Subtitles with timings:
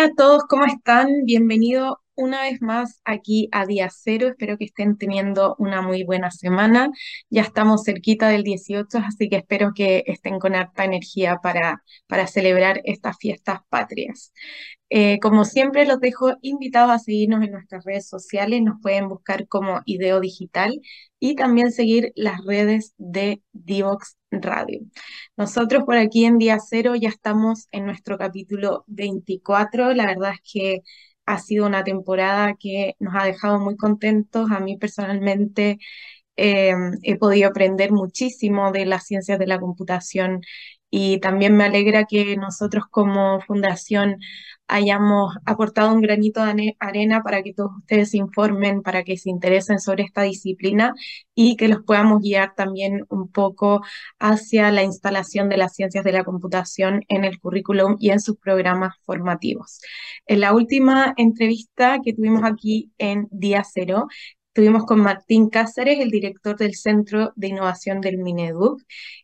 [0.00, 1.26] Hola a todos, ¿cómo están?
[1.26, 4.28] Bienvenido una vez más aquí a Día Cero.
[4.28, 6.90] Espero que estén teniendo una muy buena semana.
[7.30, 12.26] Ya estamos cerquita del 18, así que espero que estén con harta energía para, para
[12.26, 14.32] celebrar estas fiestas patrias.
[14.90, 18.60] Eh, como siempre, los dejo invitados a seguirnos en nuestras redes sociales.
[18.62, 20.80] Nos pueden buscar como Ideo Digital
[21.18, 24.80] y también seguir las redes de Divox Radio.
[25.36, 29.94] Nosotros por aquí en Día Cero ya estamos en nuestro capítulo 24.
[29.94, 30.82] La verdad es que
[31.34, 34.50] ha sido una temporada que nos ha dejado muy contentos.
[34.50, 35.78] A mí personalmente
[36.36, 40.42] eh, he podido aprender muchísimo de las ciencias de la computación
[40.90, 44.18] y también me alegra que nosotros como fundación
[44.70, 49.30] hayamos aportado un granito de arena para que todos ustedes se informen, para que se
[49.30, 50.94] interesen sobre esta disciplina
[51.34, 53.82] y que los podamos guiar también un poco
[54.18, 58.36] hacia la instalación de las ciencias de la computación en el currículum y en sus
[58.38, 59.80] programas formativos.
[60.26, 64.06] En la última entrevista que tuvimos aquí en Día Cero,
[64.52, 68.82] Estuvimos con Martín Cáceres, el director del Centro de Innovación del Mineduc,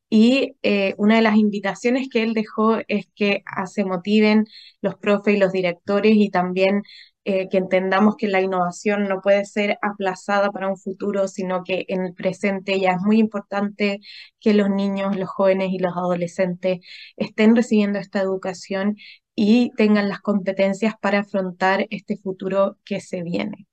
[0.08, 4.46] y eh, una de las invitaciones que él dejó es que se motiven
[4.82, 6.82] los profes y los directores y también
[7.24, 11.84] eh, que entendamos que la innovación no puede ser aplazada para un futuro, sino que
[11.88, 13.98] en el presente ya es muy importante
[14.38, 16.78] que los niños, los jóvenes y los adolescentes
[17.16, 18.96] estén recibiendo esta educación
[19.34, 23.66] y tengan las competencias para afrontar este futuro que se viene.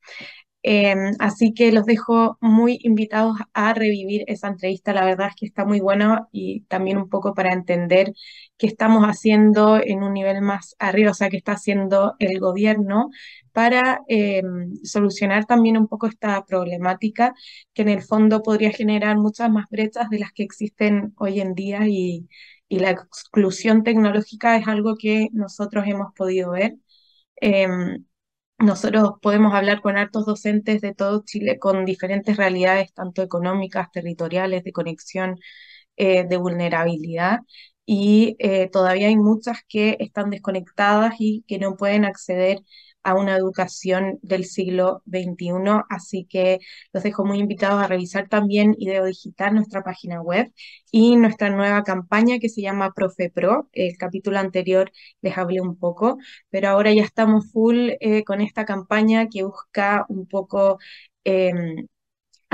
[0.66, 4.94] Em, así que los dejo muy invitados a revivir esa entrevista.
[4.94, 8.14] La verdad es que está muy buena y también un poco para entender
[8.58, 13.10] qué estamos haciendo en un nivel más arriba, o sea, qué está haciendo el gobierno
[13.52, 17.34] para em, solucionar también un poco esta problemática
[17.74, 21.54] que en el fondo podría generar muchas más brechas de las que existen hoy en
[21.56, 22.28] día y,
[22.70, 26.76] y la exclusión tecnológica es algo que nosotros hemos podido ver.
[27.38, 28.06] Em,
[28.64, 34.64] nosotros podemos hablar con hartos docentes de todo Chile con diferentes realidades, tanto económicas, territoriales,
[34.64, 35.40] de conexión,
[35.98, 37.40] eh, de vulnerabilidad,
[37.86, 42.60] y eh, todavía hay muchas que están desconectadas y que no pueden acceder
[43.04, 46.60] a una educación del siglo XXI, así que
[46.94, 50.52] los dejo muy invitados a revisar también Ideo Digital, nuestra página web,
[50.92, 53.70] y nuestra nueva campaña que se llama Profe Pro.
[53.74, 54.92] El capítulo anterior
[55.22, 56.18] les hablé un poco,
[56.50, 60.80] pero ahora ya estamos full eh, con esta campaña que busca un poco
[61.24, 61.88] em,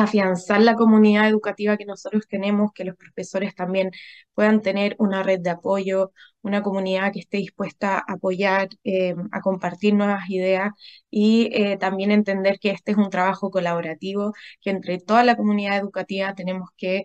[0.04, 3.92] afianzar la comunidad educativa que nosotros tenemos, que los profesores también
[4.34, 6.12] puedan tener una red de apoyo,
[6.42, 10.72] una comunidad que esté dispuesta a apoyar, eh, a compartir nuevas ideas
[11.10, 15.78] y eh, también entender que este es un trabajo colaborativo, que entre toda la comunidad
[15.78, 17.04] educativa tenemos que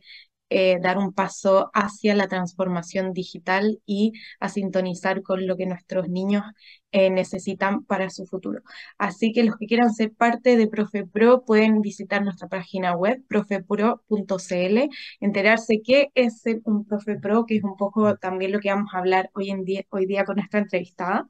[0.51, 6.09] eh, dar un paso hacia la transformación digital y a sintonizar con lo que nuestros
[6.09, 6.45] niños
[6.93, 8.61] eh, necesitan para su futuro.
[8.99, 14.79] Así que los que quieran ser parte de ProfePro pueden visitar nuestra página web, profepro.cl,
[15.21, 19.31] enterarse qué es un ProfePro, que es un poco también lo que vamos a hablar
[19.35, 21.29] hoy, en día, día con esta entrevistada.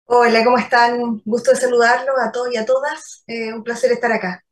[0.06, 1.21] Hola, ¿cómo están?
[1.25, 3.24] Gusto de saludarlos a todos y a todas.
[3.27, 4.47] Eh, un placer estar acá.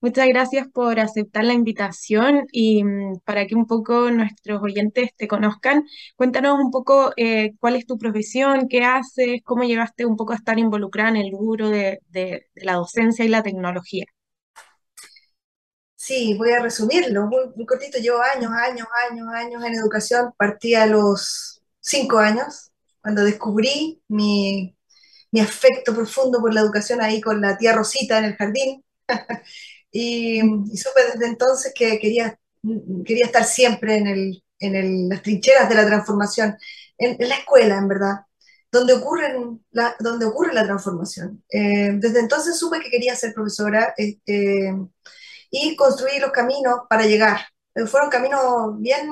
[0.00, 5.26] Muchas gracias por aceptar la invitación y mm, para que un poco nuestros oyentes te
[5.26, 5.84] conozcan,
[6.16, 10.36] cuéntanos un poco eh, cuál es tu profesión, qué haces, cómo llegaste un poco a
[10.36, 12.00] estar involucrada en el rubro de,
[12.54, 14.04] la docencia y la tecnología.
[15.94, 17.98] Sí, voy a resumirlo, muy, cortito.
[17.98, 20.32] Llevo años, años, años, años en educación.
[20.36, 22.70] Partí a los cinco años,
[23.00, 24.76] cuando descubrí mi,
[25.32, 28.84] mi afecto profundo por la educación ahí con la tía Rosita en el jardín.
[29.98, 30.40] Y,
[30.76, 32.38] supe desde entonces que quería,
[33.06, 36.54] quería estar siempre en el, en las trincheras de la transformación,
[36.98, 38.16] en, la escuela, en verdad,
[38.70, 41.42] donde, ocurren la, donde ocurre la transformación.
[41.48, 44.74] Eh, desde entonces supe que quería ser profesora este,
[45.50, 47.40] y construir los caminos para llegar.
[47.74, 49.08] Eh, fueron caminos bien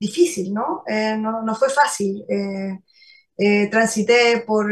[0.00, 0.82] difíciles, ¿no?
[1.18, 1.42] ¿no?
[1.42, 1.54] ¿no?
[1.54, 2.24] fue fácil.
[3.70, 4.66] transité por,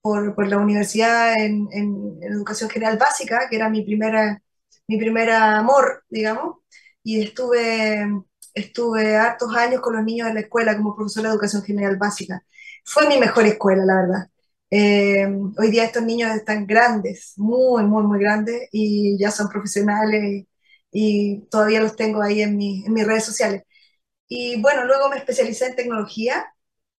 [0.00, 4.42] por, por, la universidad en, en, educación general básica, que era mi primera,
[4.88, 6.56] mi primera amor, digamos,
[7.02, 8.06] y estuve
[8.54, 12.42] estuve hartos años con los niños en la escuela como profesora de educación general básica.
[12.84, 14.28] Fue mi mejor escuela, la verdad.
[14.70, 15.26] Eh,
[15.58, 20.46] hoy día estos niños están grandes, muy, muy, muy grandes, y ya son profesionales
[20.90, 23.62] y todavía los tengo ahí en, en mis redes sociales.
[24.28, 26.46] Y bueno, luego me especialicé en tecnología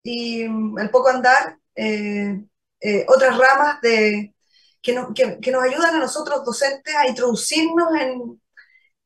[0.02, 2.44] y mm, al poco andar, eh,
[2.81, 4.35] eh, otras ramas de,
[4.82, 8.40] que, que, que, nos ayudan a nosotros docentes a introducirnos en,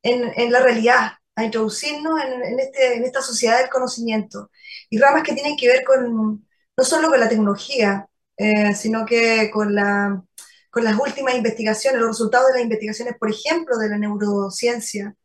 [0.03, 4.49] en, en la realidad, a introducirnos en, este, en esta sociedad del conocimiento.
[4.89, 6.45] Y ramas que tienen que ver con,
[6.77, 8.07] no solo con la tecnología,
[8.37, 10.23] eh, sino que con, la,
[10.71, 15.15] con las últimas investigaciones, los resultados de las investigaciones, por ejemplo, de la neurociencia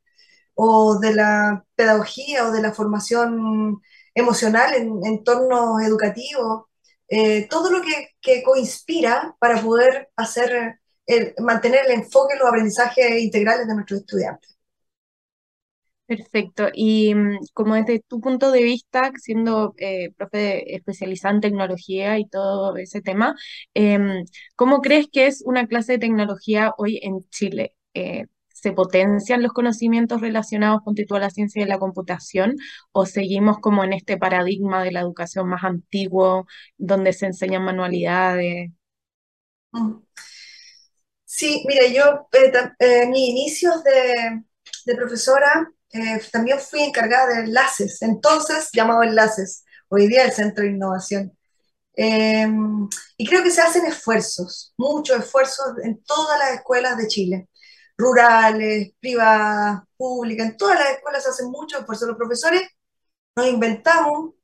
[0.55, 3.81] o de la pedagogía o de la formación
[4.15, 6.67] emocional en entornos educativos,
[7.09, 10.81] eh, todo lo que, que coinspira para poder hacer,
[11.39, 14.57] mantener el enfoque en los aprendizajes integrales de nuestros estudiantes.
[16.07, 16.69] Perfecto.
[16.75, 22.29] Y mm, como desde tu punto de vista, siendo eh, profe especializado en tecnología y
[22.29, 23.35] todo ese tema,
[23.75, 24.25] em,
[24.57, 27.75] ¿cómo crees que es una clase de tecnología hoy en Chile?
[27.95, 28.27] Eh,
[28.63, 32.57] ¿Se potencian los conocimientos relacionados con toda la ciencia de la computación
[32.93, 36.47] o seguimos como en este paradigma de la educación más antiguo,
[36.79, 38.71] donde se enseñan manualidades?
[39.73, 39.95] Mm.
[41.25, 42.29] Sí, mira, yo,
[42.79, 44.45] eh, mis inicios de,
[44.85, 50.63] de profesora eh, también fui encargada de enlaces, entonces llamado enlaces, hoy día el Centro
[50.65, 51.37] de Innovación.
[51.95, 57.49] Em, y creo que se hacen esfuerzos, muchos esfuerzos en todas las escuelas de Chile,
[58.03, 62.09] rurales, privadas, públicas, en todas las escuelas hacen muchos esfuerzos.
[62.09, 62.63] Los profesores
[63.37, 64.35] nos inventamos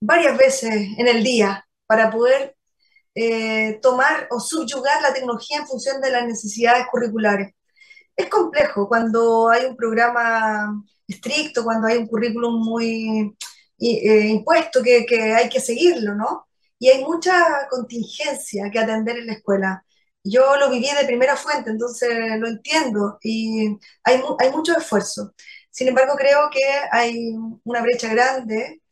[0.00, 2.56] varias veces en el día para poder
[3.14, 7.54] eh, tomar o subyugar la tecnología en función de las necesidades curriculares
[8.16, 13.36] es complejo cuando hay un programa estricto, cuando hay un currículum muy
[13.78, 16.46] eh, impuesto que, hay que seguirlo, ¿no?
[16.78, 19.84] Y hay mucha contingencia que atender en la escuela.
[20.24, 25.34] Yo lo viví de primera fuente, entonces lo entiendo y hay, mucho esfuerzo.
[25.70, 28.82] Sin embargo, creo que hay una brecha grande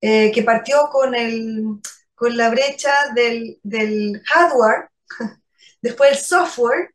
[0.00, 4.90] eh, que partió con la brecha del, del hardware,
[5.82, 6.94] después el software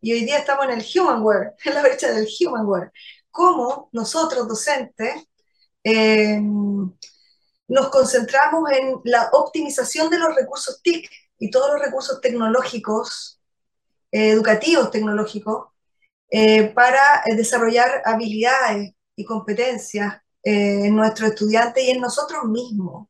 [0.00, 2.92] y hoy día estamos en el humanware, en la brecha del humanware.
[3.30, 5.14] Cómo nosotros, docentes,
[5.84, 6.40] eh,
[7.68, 11.08] nos concentramos en la optimización de los recursos TIC
[11.40, 13.40] y todos los recursos tecnológicos,
[14.12, 15.68] eh, educativos tecnológicos,
[16.30, 23.08] eh, para desarrollar habilidades y competencias en nuestros estudiantes y en nosotros mismos,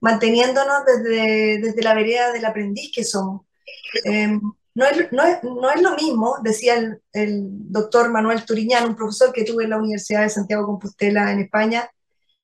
[0.00, 3.42] manteniéndonos desde, desde la vereda del aprendiz que somos.
[4.72, 8.96] No es, no, es, no es, lo mismo, decía el, el, doctor Manuel Turiñán, un
[8.96, 11.90] profesor que tuve en la Universidad de Santiago Compostela en España,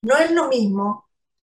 [0.02, 1.05] no es lo mismo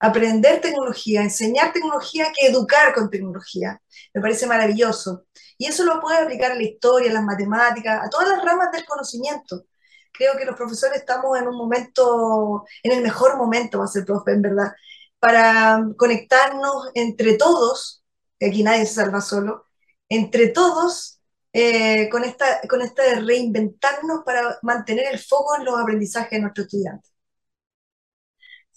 [0.00, 3.80] aprender tecnología, enseñar tecnología que educar con tecnología.
[4.14, 5.26] Me parece maravilloso.
[5.58, 8.72] Y eso lo puede aplicar a la historia, a las matemáticas, a todas las ramas
[8.72, 9.64] del conocimiento.
[10.12, 14.04] Creo que los profesores estamos en un momento, en el mejor momento va a ser
[14.04, 14.72] profe, en verdad,
[15.18, 18.02] para conectarnos entre todos,
[18.38, 19.66] que aquí nadie se salva solo,
[20.08, 21.20] entre todos
[21.52, 26.40] eh, con, esta, con esta de reinventarnos para mantener el foco en los aprendizajes de
[26.40, 27.10] nuestros estudiantes.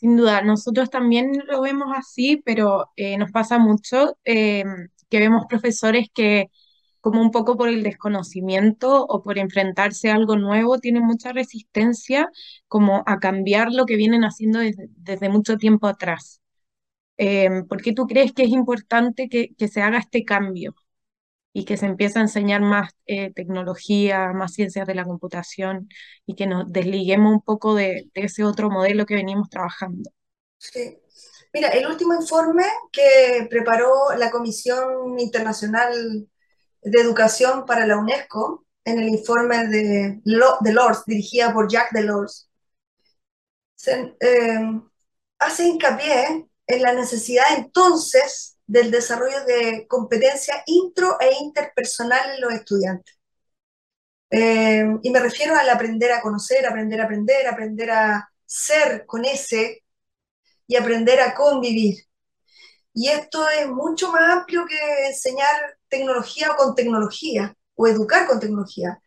[0.03, 4.65] Sin duda, nosotros también lo vemos así, pero eh, nos pasa mucho eh,
[5.09, 6.49] que vemos profesores que
[6.99, 12.29] como un poco por el desconocimiento o por enfrentarse a algo nuevo, tienen mucha resistencia
[12.67, 16.41] como a cambiar lo que vienen haciendo desde, mucho tiempo atrás.
[17.69, 20.75] ¿Por qué tú crees que es importante que se haga este cambio?
[21.53, 25.87] Y que se empiece a enseñar más eh, tecnología, más ciencias de la computación
[26.25, 30.09] y que nos desliguemos un poco de, ese otro modelo que venimos trabajando.
[30.57, 30.99] Sí.
[31.53, 36.27] Mira, el último informe que preparó la Comisión Internacional
[36.81, 40.19] de Educación para la UNESCO, en el informe de
[40.61, 42.49] Delors, dirigida por Jacques Delors,
[43.75, 44.81] se, eh,
[45.37, 52.53] hace hincapié en la necesidad entonces del desarrollo de competencias intro e interpersonal en los
[52.53, 53.15] estudiantes.
[54.29, 59.25] Eh, y me refiero al aprender a conocer, aprender a aprender, aprender a ser con
[59.25, 59.83] ese
[60.67, 61.95] y aprender a convivir.
[62.93, 68.39] Y esto es mucho más amplio que enseñar tecnología o con tecnología, o educar con
[68.39, 68.99] tecnología.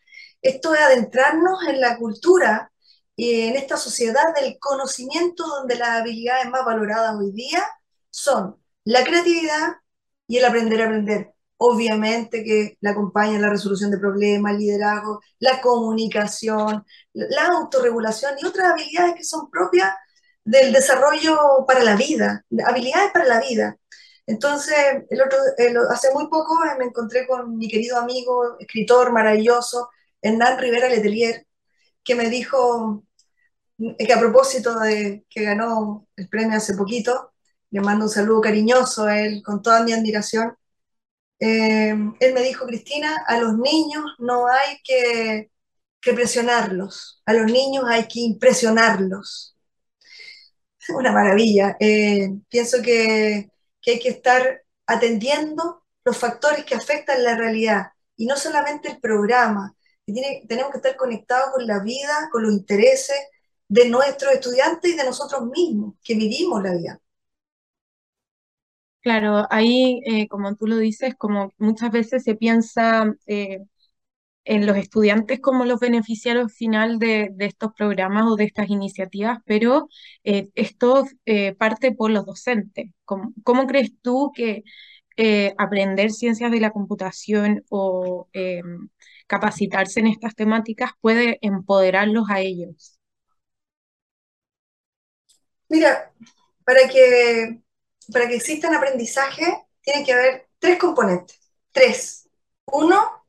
[0.43, 2.73] Esto es adentrarnos en la cultura
[3.17, 7.65] y en esta sociedad del conocimiento donde las habilidades más valoradas hoy día
[8.11, 8.57] son
[8.87, 9.75] la creatividad
[10.27, 11.33] y el aprender a aprender.
[11.59, 18.47] Obviamente que la acompaña la resolución de problemas, el liderazgo, la comunicación, la autorregulación y
[18.47, 19.93] otras habilidades que son propias
[20.45, 23.77] del desarrollo para la vida, habilidades para la vida.
[24.27, 24.77] Entonces,
[25.11, 25.39] el otro,
[25.91, 29.89] hace muy poco me encontré con mi querido amigo, escritor maravilloso,
[30.23, 31.47] Hernán Rivera Letelier,
[32.05, 33.05] que me dijo
[33.79, 37.33] que a propósito de que ganó el premio hace poquito,
[37.71, 40.57] le mando un saludo cariñoso a él con toda mi admiración.
[41.39, 45.51] Eh, él me dijo, Cristina, a los niños no hay que,
[46.01, 49.57] presionarlos, a los niños hay que impresionarlos.
[50.91, 51.77] Una maravilla.
[51.81, 53.51] Eh, pienso que,
[53.87, 59.75] hay que estar atendiendo los factores que afectan la realidad y no solamente el programa.
[60.49, 63.17] Tenemos que estar conectados con la vida, con los intereses
[63.69, 67.01] de nuestros estudiantes y de nosotros mismos, que vivimos la vida.
[69.07, 73.61] Claro, ahí, eh, como tú lo dices, como muchas veces se piensa eh,
[74.45, 79.89] en los estudiantes como los beneficiarios final de, estos programas o de estas iniciativas, pero
[80.25, 81.05] eh, esto
[81.59, 82.91] parte por los docentes.
[83.05, 84.65] ¿Cómo, crees tú que
[85.59, 88.29] aprender ciencias de la computación o
[89.29, 92.99] capacitarse en estas temáticas puede empoderarlos a ellos?
[95.69, 96.13] Mira,
[96.65, 97.66] para que
[98.13, 101.41] para que exista un aprendizaje, tiene que haber tres componentes.
[101.73, 102.29] Tres.
[102.67, 103.25] Uno,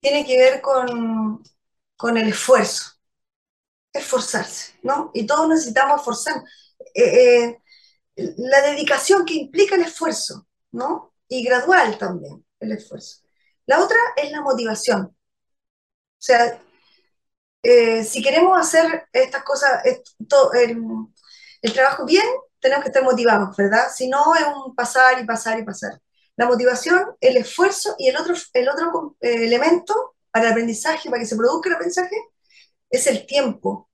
[0.00, 1.42] tiene que ver con,
[1.96, 2.92] con el esfuerzo.
[3.92, 5.10] Esforzarse, ¿no?
[5.14, 6.42] Y todos necesitamos esforzar.
[6.94, 11.14] Eh, eh, la dedicación que implica el esfuerzo, ¿no?
[11.28, 13.22] Y gradual también el esfuerzo.
[13.66, 15.02] La otra es la motivación.
[15.06, 15.14] O
[16.20, 16.60] sea,
[17.62, 20.82] eh, si queremos hacer estas cosas, el,
[21.62, 22.26] el trabajo bien,
[22.60, 23.88] tenemos que estar motivados, ¿verdad?
[23.94, 26.00] Si no, es un pasar y pasar y pasar.
[26.38, 31.20] La motivación, el esfuerzo y el otro, el otro eh, elemento para el aprendizaje, para
[31.20, 32.14] que se produzca el aprendizaje,
[32.90, 33.90] es el tiempo.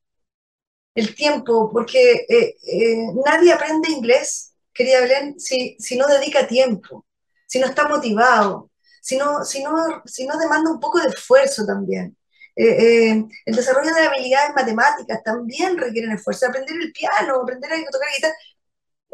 [0.95, 7.07] El tiempo, porque eh, eh, nadie aprende inglés, querida Belén, si, si no dedica tiempo,
[7.47, 11.65] si no está motivado, si no, si no, si no demanda un poco de esfuerzo
[11.67, 12.17] también.
[12.55, 16.47] el desarrollo de habilidades matemáticas también requieren esfuerzo.
[16.47, 18.35] Aprender el piano, aprender a tocar guitarra,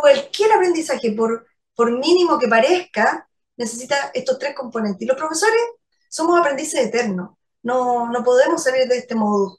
[0.00, 5.02] cualquier aprendizaje, por, por mínimo que parezca, necesita estos tres componentes.
[5.02, 5.60] Y los profesores
[6.08, 7.30] somos aprendices eternos,
[7.62, 9.58] no, no podemos salir de este modo.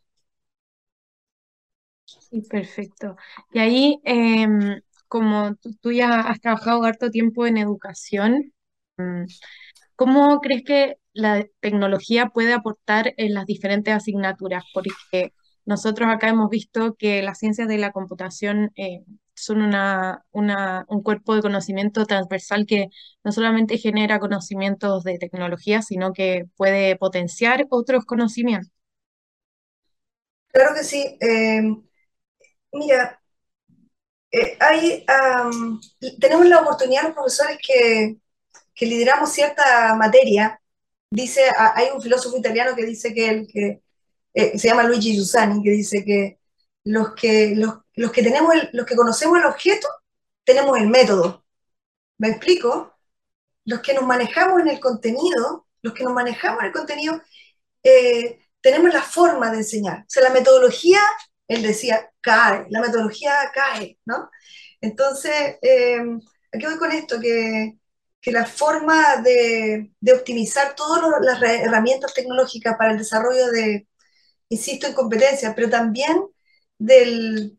[2.06, 3.16] Sí, perfecto.
[3.54, 8.54] Y ahí, em, como tú, ya has trabajado harto tiempo en educación,
[8.98, 9.26] mm,
[9.96, 14.64] ¿cómo crees que la tecnología puede aportar en las diferentes asignaturas?
[14.74, 15.34] Porque
[15.66, 19.04] nosotros acá hemos visto que las ciencias de la computación eh,
[19.42, 22.88] son una, un cuerpo de conocimiento transversal que
[23.24, 28.72] no solamente genera conocimientos de tecnología, sino que puede potenciar otros conocimientos.
[30.48, 31.18] Claro que sí.
[31.20, 31.82] Em,
[32.74, 33.22] mira,
[34.32, 35.06] eh, hay,
[36.20, 38.18] tenemos la oportunidad los profesores que,
[38.74, 40.62] que lideramos cierta materia.
[41.10, 43.82] Dice, hay un filósofo italiano que dice que, el, que
[44.34, 46.40] eh, se llama Luigi Giussani, que dice que
[46.84, 49.88] los que, los, los que, tenemos los que conocemos el objeto,
[50.44, 51.46] tenemos el método.
[52.18, 52.94] ¿Me explico?
[53.66, 57.22] Los que nos manejamos en el contenido, los que nos manejamos en el contenido,
[57.84, 60.00] eh, tenemos la forma de enseñar.
[60.02, 61.00] O sea, la metodología,
[61.48, 64.30] él decía, cae, la metodología cae, ¿no?
[64.82, 66.00] Entonces, eh,
[66.52, 67.78] aquí voy con esto, que,
[68.22, 73.88] que la forma de, de optimizar todas las herramientas tecnológicas para el desarrollo de,
[74.50, 76.24] insisto, en competencias, pero también
[76.82, 77.58] del,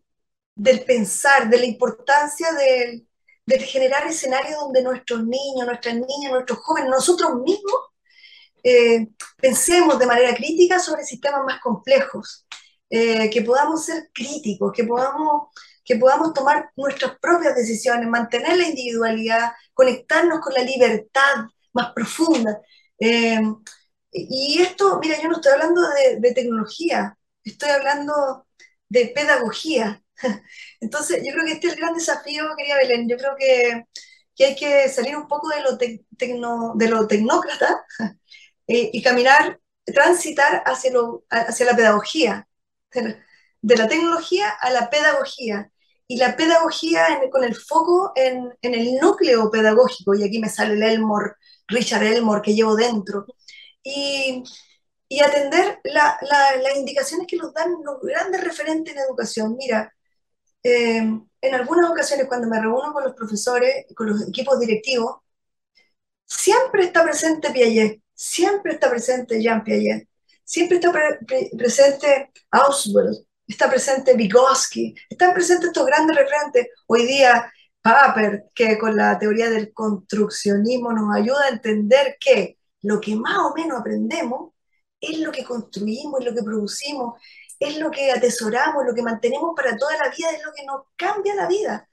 [0.87, 3.07] pensar, de la importancia del,
[3.65, 7.81] generar escenarios donde nuestros niños, nuestras niñas, nuestros jóvenes, nosotros mismos,
[8.65, 12.47] eh, pensemos de manera crítica sobre sistemas más complejos,
[12.89, 15.49] eh, que podamos ser críticos, que podamos,
[15.85, 22.61] que podamos tomar nuestras propias decisiones, mantener la individualidad, conectarnos con la libertad más profunda.
[22.99, 23.41] Eh,
[24.13, 25.81] y esto, mira, yo no estoy hablando
[26.21, 28.47] de tecnología, estoy hablando
[28.93, 30.03] de pedagogía.
[30.81, 33.09] Entonces, yo creo que este es el gran desafío, querida Belén.
[33.09, 33.85] Yo creo que,
[34.37, 35.79] que hay que salir un poco de lo,
[36.17, 37.85] tecno, de lo tecnócrata
[38.67, 42.47] eh, y caminar, transitar hacia, lo, hacia la pedagogía.
[43.63, 45.71] de la tecnología a la pedagogía.
[46.07, 50.75] Y la pedagogía con el foco en, en, el núcleo pedagógico, y aquí me sale
[50.75, 51.33] el Elmore,
[51.69, 53.25] Richard Elmore, que llevo dentro.
[53.83, 54.43] Y,
[55.13, 59.55] y atender la, las indicaciones que nos dan los grandes referentes en educación.
[59.59, 59.95] Mira,
[60.63, 61.03] eh,
[61.43, 65.19] en algunas ocasiones cuando me reúno con los profesores, con los equipos directivos,
[66.25, 70.09] siempre está presente Piaget, siempre está presente Jean Piaget,
[70.45, 70.91] siempre está
[71.59, 73.15] presente Auswell,
[73.47, 76.69] está presente Vygotsky, están presentes estos grandes referentes.
[76.87, 77.53] Hoy día,
[77.83, 83.37] Paper, que con la teoría del construccionismo nos ayuda a entender que lo que más
[83.41, 84.52] o menos aprendemos
[85.03, 87.21] es lo que construimos, es lo que producimos,
[87.59, 90.83] es lo que atesoramos, lo que mantenemos para toda la vida, es lo que nos
[90.97, 91.89] cambia la vida.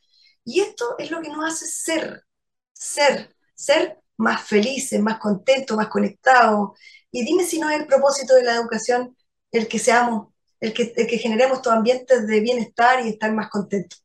[0.45, 2.23] Y esto es lo que nos hace ser,
[2.71, 6.79] ser, ser más felices, más contentos, más conectados.
[7.11, 9.17] Y dime si no es el propósito de la educación
[9.51, 13.49] el que seamos, el que, el que generemos estos ambientes de bienestar y estar más
[13.49, 14.03] contentos.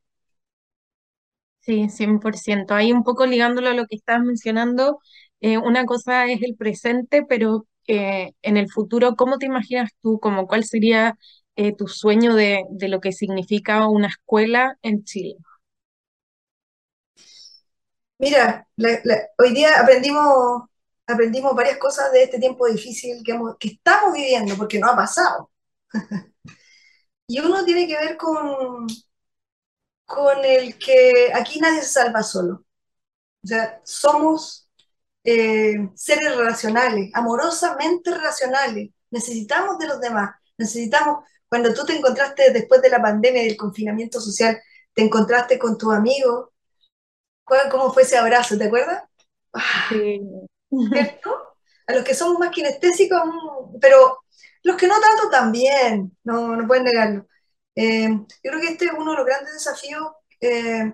[1.59, 2.75] Sí, 100%.
[2.75, 4.99] Ahí un poco ligándolo a lo que estabas mencionando,
[5.41, 10.19] eh, una cosa es el presente, pero eh, en el futuro, ¿cómo te imaginas tú,
[10.19, 11.17] como cuál sería
[11.55, 15.37] eh, tu sueño de, lo que significa una escuela en Chile?
[18.17, 18.67] Mira,
[19.37, 20.63] hoy día aprendimos,
[21.05, 25.51] aprendimos varias cosas de este tiempo difícil que, que estamos viviendo, porque no ha pasado.
[27.27, 28.87] y uno tiene que ver con,
[30.05, 32.65] con el que aquí nadie se salva solo.
[33.43, 34.64] O sea, somos
[35.25, 38.91] eh, seres relacionales, amorosamente relacionales.
[39.09, 43.57] Necesitamos de los demás, necesitamos, cuando tú te encontraste después de la pandemia y del
[43.57, 44.61] confinamiento social,
[44.93, 46.53] te encontraste con tu amigo,
[47.43, 48.57] ¿cómo fue ese abrazo?
[48.57, 49.03] ¿Te acuerdas?
[49.53, 50.21] Ah, sí.
[50.69, 51.57] ¿Cierto?
[51.87, 54.19] A los que somos más kinestésicos, mm, pero
[54.63, 57.27] los que no tanto también, no, no pueden negarlo.
[57.75, 60.07] Eh, yo creo que este es uno de los grandes desafíos
[60.39, 60.93] eh,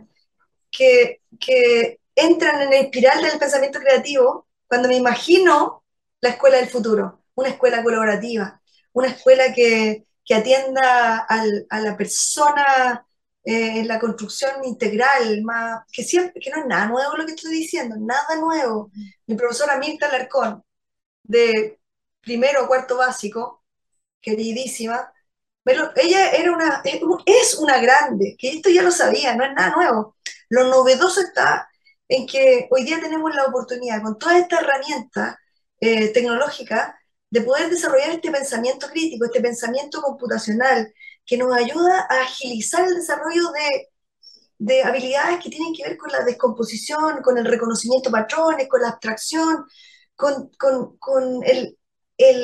[0.69, 5.83] que, que entran en el espiral del pensamiento creativo cuando me imagino
[6.21, 8.61] la escuela del futuro, una escuela colaborativa,
[8.93, 13.05] una escuela que, que atienda al, a la persona
[13.43, 17.33] eh, en la construcción integral, más, que, siempre, que no es nada nuevo lo que
[17.33, 18.91] estoy diciendo, nada nuevo.
[19.25, 20.63] Mi profesora Mirta Larcón,
[21.23, 21.79] de
[22.21, 23.63] primero o cuarto básico,
[24.21, 25.11] queridísima,
[25.63, 26.81] pero ella era una,
[27.25, 30.15] es una grande, que esto ya lo sabía, no es nada nuevo.
[30.49, 31.70] Lo novedoso está
[32.11, 35.39] en que hoy día tenemos la oportunidad, con toda esta herramienta
[35.79, 40.93] eh, tecnológica, de poder desarrollar este pensamiento crítico, este pensamiento computacional,
[41.25, 43.87] que nos ayuda a agilizar el desarrollo de,
[44.57, 48.81] de habilidades que tienen que ver con la descomposición, con el reconocimiento de patrones, con
[48.81, 49.65] la abstracción,
[50.15, 50.51] con,
[51.45, 51.77] el,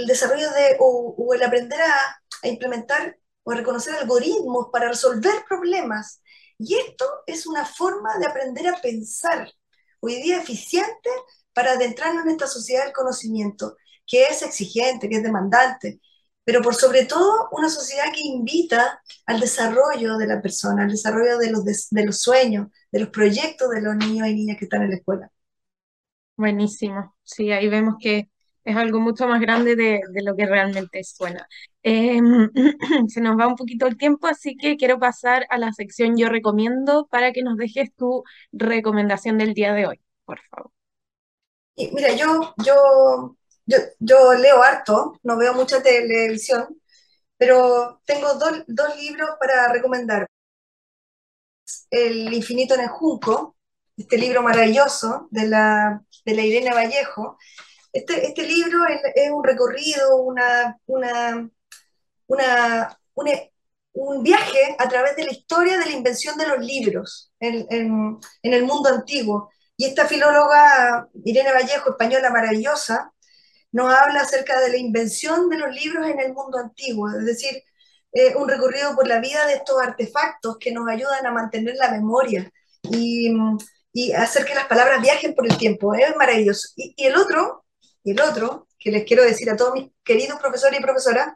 [0.08, 5.44] desarrollo de, o, o el aprender a, a, implementar o a reconocer algoritmos para resolver
[5.46, 6.22] problemas.
[6.60, 9.52] Y esto es una forma de aprender a pensar,
[10.00, 11.10] hoy día eficiente
[11.54, 16.00] para adentrarnos en esta sociedad del conocimiento, que es exigente, que es demandante,
[16.44, 21.38] pero por sobre todo una sociedad que invita al desarrollo de la persona, al desarrollo
[21.38, 24.84] de los, de, los sueños, de los proyectos de los niños y niñas que están
[24.84, 25.32] en la escuela.
[26.38, 28.30] Buenísimo, sí, ahí vemos que
[28.68, 31.48] es algo mucho más grande de, de lo que realmente suena.
[31.84, 32.20] Eh,
[33.08, 36.28] se nos va un poquito el tiempo, así que quiero pasar a la sección Yo
[36.28, 40.72] recomiendo para que nos dejes tu recomendación del día de hoy, por favor.
[41.78, 46.68] Mira, yo, yo, yo, yo leo harto, no veo mucha televisión,
[47.38, 50.28] pero tengo dos, dos libros para recomendar.
[51.90, 53.56] El infinito en el junco,
[53.96, 57.38] este libro maravilloso de la, de la Irene Vallejo,
[57.94, 61.50] este, este libro es, un recorrido, una, una,
[62.26, 63.00] una,
[63.94, 68.20] un viaje a través de la historia de la invención de los libros en, en,
[68.44, 69.50] en, el mundo antiguo.
[69.76, 73.14] Y esta filóloga, Irene Vallejo, española maravillosa,
[73.72, 77.64] nos habla acerca de la invención de los libros en el mundo antiguo, es decir,
[78.14, 81.92] eh, un recorrido por la vida de estos artefactos que nos ayudan a mantener la
[81.92, 82.50] memoria
[82.84, 83.30] y,
[83.94, 85.94] y hacer que las palabras viajen por el tiempo.
[85.94, 86.70] Es maravilloso.
[86.76, 87.66] Y, y el otro
[88.08, 91.34] y el otro, que les quiero decir a todos mis queridos profesores y profesoras,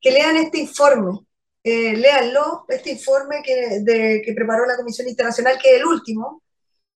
[0.00, 1.26] que lean este informe,
[1.64, 6.44] eh, léanlo, este informe que, de, que preparó la Comisión Internacional, que es el último,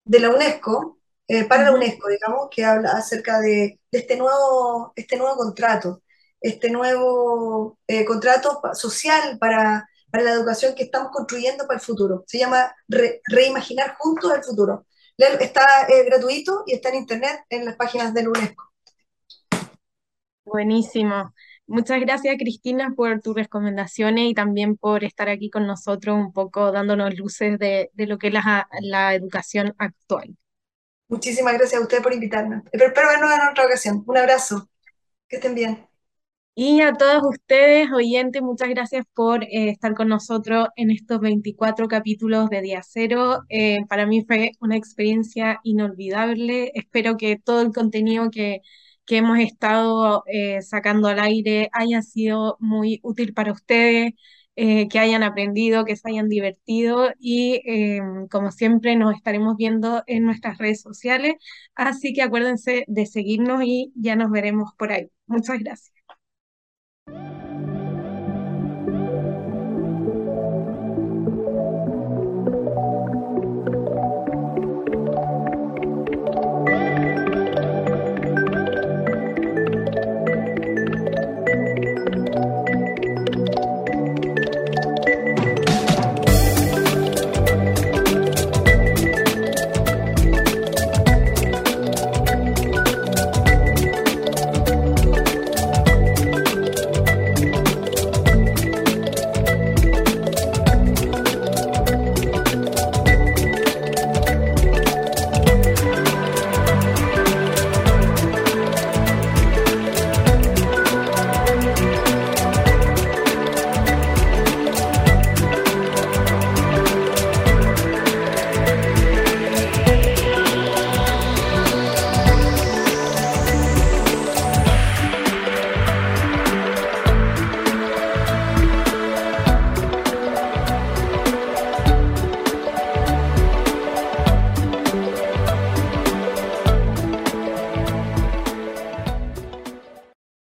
[0.05, 4.93] de la UNESCO, eh, para la UNESCO, digamos, que habla acerca de, de, este, nuevo,
[4.95, 6.03] este nuevo contrato,
[6.39, 12.23] este nuevo eh, contrato social para, para, la educación que estamos construyendo para el futuro.
[12.27, 14.85] Se llama Reimaginar Juntos el Futuro.
[15.17, 18.70] Está eh, gratuito y está en internet en las páginas de la UNESCO.
[20.43, 21.33] Buenísimo.
[21.67, 26.71] Muchas gracias, Cristina, por tus recomendaciones y también por estar aquí con nosotros un poco
[26.71, 30.35] dándonos luces de, lo que es la, la, educación actual.
[31.07, 32.61] Muchísimas gracias a usted por invitarme.
[32.71, 34.03] Espero vernos en otra ocasión.
[34.05, 34.69] Un abrazo.
[35.27, 35.87] Que estén bien.
[36.53, 41.87] Y a todos ustedes, oyentes, muchas gracias por eh, estar con nosotros en estos 24
[41.87, 43.43] capítulos de Día Cero.
[43.47, 46.71] Eh, para mí fue una experiencia inolvidable.
[46.75, 48.61] Espero que todo el contenido que
[49.11, 54.13] que hemos estado eh, sacando al aire haya sido muy útil para ustedes,
[54.55, 60.01] eh, que hayan aprendido, que se hayan divertido y em, como siempre nos estaremos viendo
[60.07, 61.33] en nuestras redes sociales,
[61.75, 65.09] así que acuérdense de seguirnos y ya nos veremos por ahí.
[65.27, 65.91] Muchas gracias.